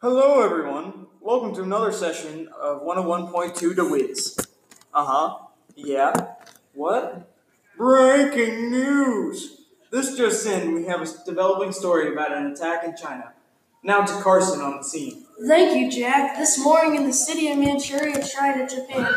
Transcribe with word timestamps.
everyone. 0.00 1.08
Welcome 1.20 1.52
to 1.56 1.62
another 1.64 1.90
session 1.90 2.48
of 2.56 2.82
101.2 2.82 3.74
to 3.74 3.90
Wiz. 3.90 4.38
Uh 4.94 5.04
huh. 5.04 5.38
Yeah. 5.74 6.34
What? 6.72 7.28
Breaking 7.76 8.70
news! 8.70 9.62
This 9.90 10.16
just 10.16 10.46
in, 10.46 10.72
we 10.72 10.84
have 10.84 11.02
a 11.02 11.06
developing 11.26 11.72
story 11.72 12.12
about 12.12 12.32
an 12.32 12.46
attack 12.46 12.84
in 12.84 12.94
China. 12.96 13.32
Now 13.82 14.04
to 14.04 14.22
Carson 14.22 14.60
on 14.60 14.76
the 14.76 14.84
scene. 14.84 15.24
Thank 15.48 15.76
you, 15.76 15.90
Jack. 15.90 16.36
This 16.36 16.62
morning 16.62 16.94
in 16.94 17.04
the 17.04 17.12
city 17.12 17.50
of 17.50 17.58
Manchuria, 17.58 18.24
China, 18.24 18.68
Japan, 18.68 19.12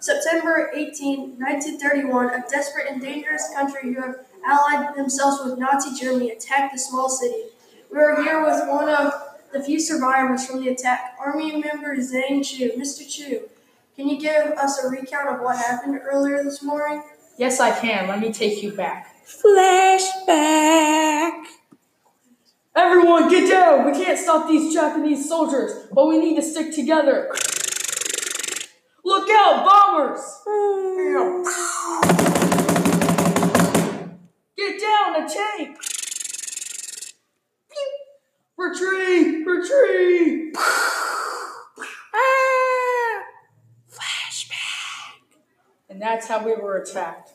September 0.00 0.70
18, 0.74 1.38
1931, 1.38 2.26
a 2.26 2.44
desperate 2.50 2.88
and 2.90 3.00
dangerous 3.00 3.50
country 3.54 3.94
who 3.94 4.02
have 4.02 4.16
allied 4.46 4.94
themselves 4.96 5.42
with 5.42 5.58
Nazi 5.58 5.98
Germany 5.98 6.30
attacked 6.30 6.74
the 6.74 6.78
small 6.78 7.08
city. 7.08 7.44
We 7.90 7.98
are 7.98 8.22
here 8.22 8.44
with 8.44 8.68
one 8.68 8.90
of 8.90 9.29
the 9.52 9.62
few 9.62 9.80
survivors 9.80 10.46
from 10.46 10.62
the 10.62 10.68
attack, 10.68 11.16
Army 11.18 11.60
member 11.60 11.96
Zhang 11.96 12.44
Chu. 12.44 12.72
Mr. 12.78 13.08
Chu, 13.08 13.48
can 13.96 14.08
you 14.08 14.18
give 14.18 14.52
us 14.52 14.82
a 14.82 14.88
recount 14.88 15.28
of 15.28 15.40
what 15.40 15.56
happened 15.56 16.00
earlier 16.04 16.42
this 16.42 16.62
morning? 16.62 17.02
Yes, 17.36 17.60
I 17.60 17.70
can. 17.78 18.08
Let 18.08 18.20
me 18.20 18.32
take 18.32 18.62
you 18.62 18.72
back. 18.72 19.14
Flashback. 19.26 20.20
Everyone, 22.76 23.28
get 23.28 23.50
down! 23.50 23.84
We 23.84 23.92
can't 23.92 24.18
stop 24.18 24.48
these 24.48 24.72
Japanese 24.72 25.28
soldiers, 25.28 25.88
but 25.92 26.06
we 26.06 26.18
need 26.18 26.36
to 26.36 26.42
stick 26.42 26.72
together. 26.72 27.30
Look 29.04 29.28
out, 29.30 29.64
bombers! 29.66 30.20
Hmm. 30.46 31.42
Get 34.56 34.80
down, 34.80 35.24
a 35.24 35.28
tank! 35.28 35.89
Retreat! 38.70 39.44
Retreat! 39.44 40.56
Ah. 42.12 43.22
Flashback. 43.90 45.14
And 45.88 46.00
that's 46.00 46.28
how 46.28 46.44
we 46.44 46.54
were 46.54 46.76
attacked. 46.76 47.32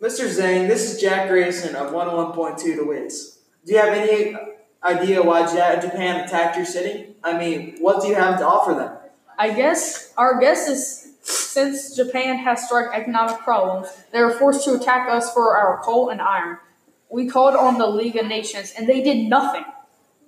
Mr. 0.00 0.28
Zhang, 0.28 0.68
this 0.68 0.92
is 0.92 1.00
Jack 1.00 1.28
Grayson 1.28 1.74
of 1.74 1.92
101.2 1.92 2.58
to 2.76 2.84
Wiz. 2.86 3.38
Do 3.66 3.72
you 3.72 3.78
have 3.80 3.94
any 3.94 4.36
idea 4.84 5.20
why 5.20 5.46
Japan 5.80 6.24
attacked 6.24 6.56
your 6.56 6.66
city? 6.66 7.16
I 7.24 7.36
mean, 7.36 7.78
what 7.80 8.00
do 8.00 8.08
you 8.08 8.14
have 8.14 8.38
to 8.38 8.46
offer 8.46 8.74
them? 8.74 8.96
I 9.36 9.52
guess 9.52 10.12
our 10.16 10.38
guess 10.38 10.68
is 10.68 11.14
since 11.22 11.96
Japan 11.96 12.36
has 12.36 12.64
struck 12.64 12.94
economic 12.94 13.38
problems, 13.40 13.88
they 14.12 14.22
were 14.22 14.38
forced 14.38 14.64
to 14.66 14.74
attack 14.74 15.08
us 15.08 15.32
for 15.32 15.56
our 15.56 15.80
coal 15.82 16.10
and 16.10 16.20
iron. 16.20 16.58
We 17.14 17.28
called 17.28 17.54
on 17.54 17.78
the 17.78 17.86
League 17.86 18.16
of 18.16 18.26
Nations 18.26 18.74
and 18.76 18.88
they 18.88 19.00
did 19.00 19.28
nothing. 19.28 19.64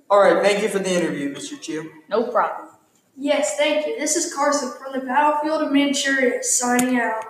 Alright, 0.09 0.41
thank 0.41 0.63
you 0.63 0.69
for 0.69 0.79
the 0.79 0.89
interview, 0.89 1.35
Mr. 1.35 1.61
Chu. 1.61 1.91
No 2.09 2.31
problem. 2.31 2.69
Yes, 3.17 3.57
thank 3.57 3.89
you. 3.89 3.99
This 3.99 4.15
is 4.15 4.33
Carson 4.33 4.71
from 4.81 4.93
the 4.93 5.05
battlefield 5.05 5.63
of 5.63 5.73
Manchuria, 5.73 6.45
signing 6.45 7.01
out. 7.01 7.25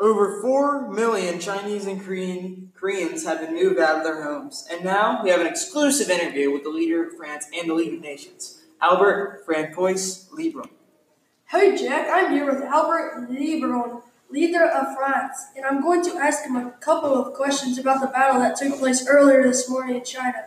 Over 0.00 0.40
4 0.40 0.92
million 0.92 1.40
Chinese 1.40 1.86
and 1.86 2.00
Korean, 2.00 2.70
Koreans 2.78 3.24
have 3.24 3.40
been 3.40 3.54
moved 3.54 3.80
out 3.80 3.96
of 3.96 4.04
their 4.04 4.22
homes. 4.22 4.64
And 4.70 4.84
now 4.84 5.24
we 5.24 5.30
have 5.30 5.40
an 5.40 5.48
exclusive 5.48 6.08
interview 6.08 6.52
with 6.52 6.62
the 6.62 6.68
leader 6.68 7.08
of 7.08 7.16
France 7.16 7.46
and 7.52 7.68
the 7.68 7.74
League 7.74 7.94
of 7.94 8.00
Nations, 8.00 8.62
Albert 8.80 9.42
Francois 9.44 10.28
Lebrun. 10.32 10.70
Hey 11.46 11.76
Jack, 11.76 12.06
I'm 12.12 12.30
here 12.30 12.46
with 12.46 12.62
Albert 12.62 13.28
Lebrun, 13.28 14.02
leader 14.30 14.68
of 14.68 14.96
France, 14.96 15.46
and 15.56 15.64
I'm 15.64 15.82
going 15.82 16.04
to 16.04 16.16
ask 16.16 16.44
him 16.44 16.54
a 16.54 16.70
couple 16.78 17.16
of 17.20 17.34
questions 17.34 17.76
about 17.76 18.00
the 18.00 18.06
battle 18.06 18.40
that 18.40 18.54
took 18.54 18.78
place 18.78 19.04
earlier 19.08 19.42
this 19.42 19.68
morning 19.68 19.96
in 19.96 20.04
China. 20.04 20.44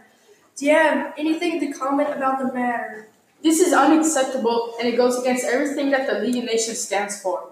Do 0.56 0.66
you 0.66 0.75
have 0.75 1.13
anything 1.17 1.59
to 1.59 1.78
comment 1.78 2.16
about 2.16 2.40
the 2.40 2.53
matter? 2.53 3.09
This 3.44 3.59
is 3.59 3.73
unacceptable 3.73 4.75
and 4.79 4.88
it 4.88 4.95
goes 4.95 5.19
against 5.19 5.44
everything 5.44 5.91
that 5.91 6.07
the 6.07 6.19
League 6.19 6.38
of 6.38 6.45
Nations 6.45 6.79
stands 6.79 7.22
for. 7.22 7.51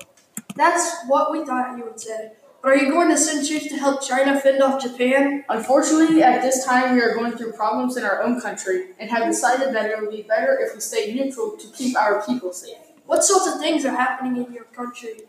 That's 0.60 1.06
what 1.08 1.32
we 1.32 1.46
thought 1.46 1.78
you 1.78 1.86
would 1.86 2.02
say. 2.02 2.34
But 2.62 2.74
are 2.74 2.76
you 2.76 2.92
going 2.92 3.08
to 3.08 3.18
send 3.18 3.48
troops 3.48 3.70
to 3.70 3.78
help 3.78 4.06
China 4.06 4.38
fend 4.38 4.62
off 4.62 4.84
Japan? 4.84 5.46
Unfortunately, 5.48 6.22
at 6.22 6.42
this 6.42 6.66
time, 6.66 6.96
we 6.96 7.02
are 7.02 7.16
going 7.16 7.32
through 7.38 7.54
problems 7.54 7.96
in 7.96 8.04
our 8.04 8.22
own 8.22 8.42
country 8.42 8.88
and 9.00 9.10
have 9.10 9.26
decided 9.26 9.74
that 9.74 9.90
it 9.90 10.02
would 10.02 10.12
be 10.12 10.24
better 10.24 10.60
if 10.60 10.76
we 10.76 10.82
stay 10.82 11.14
neutral 11.14 11.56
to 11.56 11.68
keep 11.70 11.96
our 11.96 12.22
people 12.26 12.52
safe. 12.52 12.76
What 13.06 13.24
sorts 13.24 13.48
of 13.48 13.62
things 13.62 13.86
are 13.86 13.96
happening 13.96 14.46
in 14.46 14.52
your 14.52 14.66
country? 14.66 15.22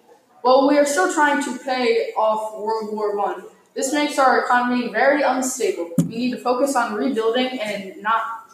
Well, 0.43 0.67
we 0.67 0.77
are 0.79 0.85
still 0.85 1.15
trying 1.15 1.45
to 1.45 1.57
pay 1.65 2.13
off 2.17 2.59
World 2.59 2.93
War 2.93 3.17
One. 3.17 3.45
This 3.73 3.93
makes 3.93 4.19
our 4.19 4.45
economy 4.45 4.89
very 4.89 5.23
unstable. 5.23 5.93
We 5.99 6.07
need 6.07 6.31
to 6.33 6.39
focus 6.39 6.75
on 6.75 6.95
rebuilding 6.95 7.61
and 7.61 8.03
not 8.03 8.51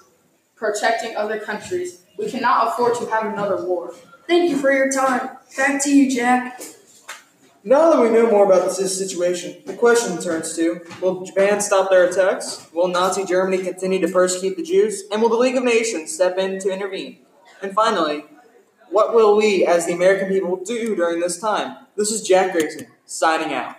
protecting 0.55 1.17
other 1.17 1.41
countries. 1.41 2.03
We 2.19 2.31
cannot 2.31 2.69
afford 2.69 2.97
to 2.97 3.07
have 3.07 3.33
another 3.33 3.65
war. 3.65 3.95
Thank 4.27 4.51
you 4.51 4.57
for 4.59 4.73
your 4.73 4.91
time. 4.91 5.31
Back 5.57 5.83
to 5.85 5.91
you, 5.91 6.11
Jack. 6.11 6.61
Now 7.63 7.91
that 7.91 8.01
we 8.01 8.11
know 8.11 8.31
more 8.31 8.45
about 8.45 8.77
this 8.77 8.97
situation, 8.97 9.63
the 9.67 9.75
question 9.75 10.21
turns 10.21 10.55
to 10.57 10.81
Will 11.01 11.25
Japan 11.25 11.61
stop 11.61 11.91
their 11.91 12.05
attacks? 12.05 12.67
Will 12.73 12.89
Nazi 12.89 13.25
Germany 13.25 13.63
continue 13.63 14.01
to 14.01 14.09
persecute 14.09 14.57
the 14.57 14.63
Jews? 14.63 15.05
And 15.11 15.23
will 15.23 15.29
the 15.29 15.37
League 15.37 15.57
of 15.57 15.65
Nations 15.65 16.13
step 16.13 16.39
in 16.39 16.59
to 16.61 16.73
intervene? 16.73 17.19
And 17.63 17.73
finally, 17.73 18.25
what 18.91 19.15
will 19.15 19.37
we 19.37 19.65
as 19.67 19.87
the 19.87 19.93
American 19.93 20.29
people 20.29 20.57
do 20.65 20.95
during 20.95 21.21
this 21.21 21.39
time? 21.39 21.77
This 21.97 22.11
is 22.11 22.23
Jack 22.23 22.53
Grayson, 22.53 22.87
signing 23.05 23.53
out. 23.53 23.77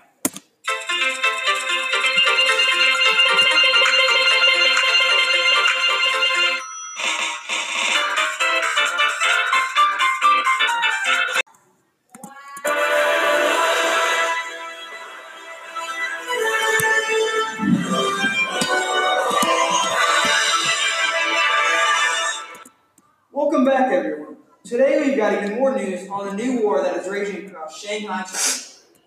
Got 25.29 25.43
even 25.43 25.57
more 25.57 25.75
news 25.75 26.09
on 26.09 26.27
the 26.27 26.43
new 26.43 26.61
war 26.61 26.81
that 26.81 26.95
is 26.97 27.09
raging 27.09 27.47
across 27.47 27.81
Shanghai. 27.81 28.23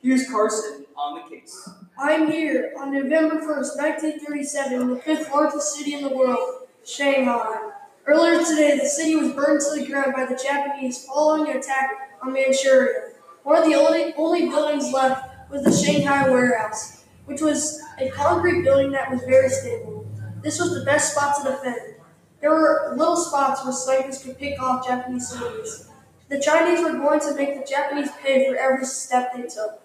Here's 0.03 0.29
Carson 0.31 0.85
on 0.97 1.21
the 1.21 1.35
case. 1.35 1.69
I'm 1.99 2.31
here 2.31 2.73
on 2.79 2.93
November 2.93 3.37
1st, 3.37 3.77
1937, 3.77 4.81
in 4.81 4.89
the 4.89 4.97
fifth 4.97 5.31
largest 5.31 5.75
city 5.75 5.95
in 5.95 6.03
the 6.03 6.15
world, 6.15 6.67
Shanghai. 6.85 7.71
Earlier 8.07 8.39
today, 8.45 8.79
the 8.79 8.87
city 8.87 9.17
was 9.17 9.33
burned 9.33 9.61
to 9.61 9.81
the 9.81 9.87
ground 9.87 10.15
by 10.15 10.27
the 10.27 10.41
Japanese 10.43 11.05
following 11.05 11.51
an 11.51 11.59
attack 11.59 12.19
on 12.23 12.33
Manchuria. 12.33 13.13
One 13.43 13.59
of 13.59 13.65
the 13.65 13.75
only, 13.75 14.15
only 14.15 14.49
buildings 14.49 14.93
left 14.93 15.51
was 15.51 15.65
the 15.65 15.73
Shanghai 15.73 16.29
warehouse, 16.29 17.05
which 17.27 17.41
was 17.41 17.81
a 17.99 18.11
concrete 18.11 18.63
building 18.63 18.91
that 18.93 19.11
was 19.11 19.21
very 19.23 19.49
stable. 19.49 20.07
This 20.43 20.59
was 20.59 20.75
the 20.75 20.85
best 20.85 21.13
spot 21.13 21.37
to 21.43 21.51
defend. 21.51 21.95
There 22.41 22.51
were 22.51 22.95
little 22.97 23.17
spots 23.17 23.63
where 23.65 23.73
snipers 23.73 24.23
could 24.23 24.39
pick 24.39 24.61
off 24.61 24.87
Japanese 24.87 25.29
soldiers. 25.29 25.90
The 26.31 26.39
Chinese 26.39 26.81
were 26.85 26.93
going 26.93 27.19
to 27.19 27.35
make 27.35 27.59
the 27.59 27.69
Japanese 27.69 28.09
pay 28.23 28.47
for 28.49 28.55
every 28.55 28.85
step 28.85 29.33
they 29.35 29.43
took. 29.43 29.83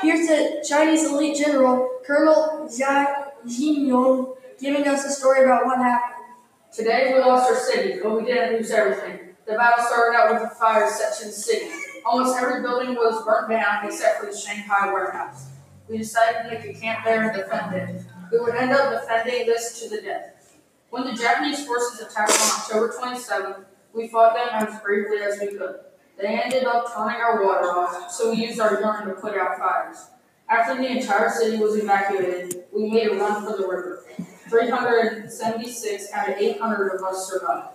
Here's 0.00 0.26
the 0.26 0.64
Chinese 0.66 1.04
elite 1.04 1.36
general, 1.36 2.00
Colonel 2.06 2.66
Xie 2.70 3.32
Jinyuan, 3.46 4.34
giving 4.58 4.88
us 4.88 5.04
a 5.04 5.10
story 5.10 5.44
about 5.44 5.66
what 5.66 5.76
happened. 5.76 6.24
Today 6.72 7.12
we 7.12 7.20
lost 7.20 7.50
our 7.50 7.56
city, 7.56 8.00
but 8.02 8.16
we 8.16 8.24
didn't 8.24 8.56
lose 8.56 8.70
everything. 8.70 9.36
The 9.44 9.52
battle 9.52 9.84
started 9.84 10.16
out 10.16 10.32
with 10.32 10.50
a 10.50 10.54
fire 10.54 10.86
the 10.86 11.30
city. 11.30 11.70
Almost 12.06 12.40
every 12.40 12.62
building 12.62 12.94
was 12.94 13.22
burnt 13.26 13.50
down 13.50 13.84
except 13.84 14.20
for 14.20 14.32
the 14.32 14.36
Shanghai 14.36 14.90
warehouse. 14.90 15.48
We 15.86 15.98
decided 15.98 16.44
to 16.44 16.56
make 16.56 16.64
a 16.64 16.80
camp 16.80 17.04
there 17.04 17.28
and 17.28 17.36
defend 17.36 17.74
it. 17.74 18.02
We 18.32 18.40
would 18.40 18.54
end 18.54 18.72
up 18.72 19.02
defending 19.02 19.46
this 19.46 19.78
to 19.82 19.90
the 19.90 20.00
death. 20.00 20.56
When 20.88 21.04
the 21.04 21.12
Japanese 21.12 21.66
forces 21.66 22.00
attacked 22.00 22.30
on 22.30 22.60
October 22.60 22.94
27th, 22.98 23.64
we 23.94 24.08
fought 24.08 24.34
them 24.34 24.48
as 24.52 24.80
bravely 24.80 25.18
as 25.18 25.38
we 25.40 25.56
could. 25.56 25.76
They 26.18 26.40
ended 26.40 26.64
up 26.64 26.92
turning 26.94 27.20
our 27.20 27.44
water 27.44 27.66
off, 27.66 28.10
so 28.10 28.30
we 28.30 28.46
used 28.46 28.60
our 28.60 28.80
urine 28.80 29.08
to 29.08 29.14
put 29.14 29.36
out 29.36 29.58
fires. 29.58 30.08
After 30.48 30.76
the 30.76 30.86
entire 30.86 31.30
city 31.30 31.58
was 31.58 31.76
evacuated, 31.76 32.64
we 32.72 32.90
made 32.90 33.08
a 33.08 33.16
run 33.16 33.44
for 33.44 33.56
the 33.56 33.66
river. 33.66 34.04
376 34.48 36.12
out 36.12 36.28
of 36.28 36.36
800 36.36 36.94
of 36.94 37.02
us 37.02 37.30
survived. 37.30 37.68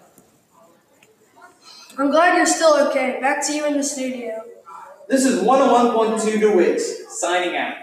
I'm 1.98 2.12
glad 2.12 2.38
you're 2.38 2.46
still 2.46 2.88
okay. 2.88 3.18
Back 3.20 3.46
to 3.48 3.54
you 3.54 3.66
in 3.66 3.74
the 3.76 3.84
studio. 3.84 4.44
This 5.10 5.26
is 5.26 5.42
101.2 5.42 6.40
DeWitt, 6.40 6.80
signing 6.80 7.58
out. 7.58 7.74